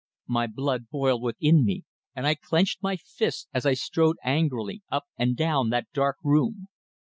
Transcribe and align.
My 0.25 0.47
blood 0.47 0.89
boiled 0.89 1.21
within 1.21 1.63
me, 1.63 1.83
and 2.15 2.25
I 2.25 2.33
clenched 2.33 2.81
my 2.81 2.95
fists 2.95 3.45
as 3.53 3.67
I 3.67 3.75
strode 3.75 4.17
angrily 4.23 4.81
up 4.91 5.03
and 5.15 5.37
down 5.37 5.69
that 5.69 5.89
dark 5.93 6.15
room. 6.23 6.69